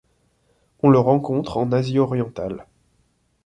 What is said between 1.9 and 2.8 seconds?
orientale.